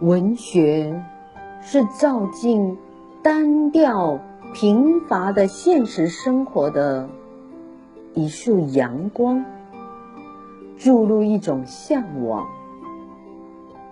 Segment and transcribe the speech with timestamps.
[0.00, 1.02] 文学
[1.62, 2.76] 是照进
[3.22, 4.20] 单调
[4.52, 7.08] 贫乏的现实生活的
[8.12, 9.42] 一束阳光，
[10.76, 12.46] 注入一种向往。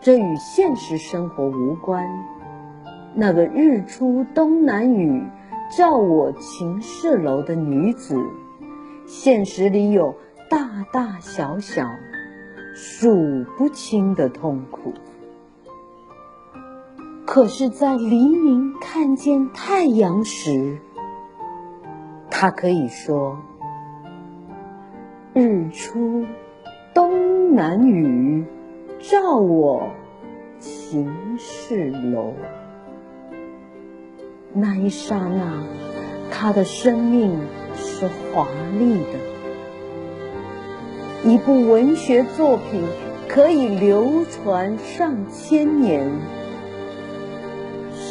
[0.03, 2.07] 这与现实生活无关。
[3.15, 5.23] 那个日出东南雨，
[5.75, 8.23] 照我情事楼的女子，
[9.07, 10.15] 现实里有
[10.51, 11.89] 大大小小
[12.75, 14.93] 数不清的痛苦。
[17.35, 20.79] 可是，在黎明看见太阳时，
[22.31, 23.39] 他可以说
[25.35, 26.27] ：“日出
[26.95, 28.45] 东南雨，
[29.01, 29.91] 照我
[30.61, 32.35] 情事楼。”
[34.55, 35.65] 那一刹那，
[36.31, 37.37] 他的生命
[37.75, 38.47] 是华
[38.79, 39.19] 丽的。
[41.29, 42.85] 一部文学作品
[43.27, 46.13] 可以流传上千年。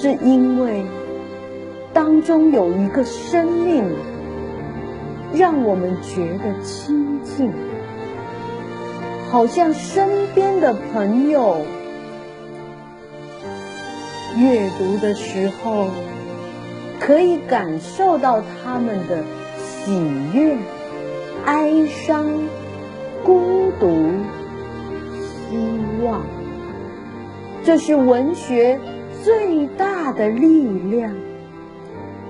[0.04, 0.84] 是因为
[1.94, 3.86] 当中有一个生命，
[5.34, 7.50] 让我们觉得亲近，
[9.31, 11.56] 好像身边的朋友。
[14.38, 15.88] 阅读的时候，
[17.00, 19.24] 可以感受到他们的
[19.58, 19.98] 喜
[20.34, 20.58] 悦、
[21.46, 22.26] 哀伤、
[23.24, 23.88] 孤独、
[25.22, 26.24] 希望。
[27.64, 28.78] 这是文学。
[29.23, 31.16] 最大的力量，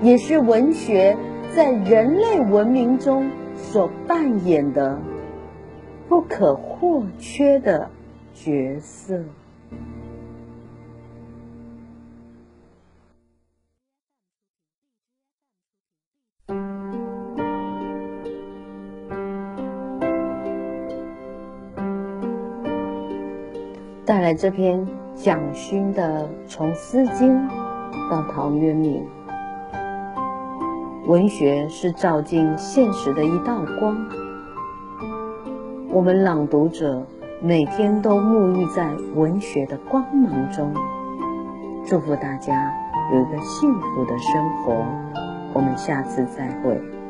[0.00, 1.16] 也是文学
[1.52, 4.96] 在人类文明中所扮演的
[6.08, 7.90] 不可或缺的
[8.32, 9.20] 角色。
[24.06, 25.03] 带来这篇。
[25.16, 27.32] 蒋勋的《从《诗经》
[28.10, 29.06] 到陶渊明》，
[31.08, 33.96] 文学是照进现实的一道光。
[35.90, 37.06] 我们朗读者
[37.40, 40.74] 每天都沐浴在文学的光芒中。
[41.86, 42.72] 祝福大家
[43.12, 44.84] 有一个幸福的生活。
[45.54, 47.03] 我们下次再会。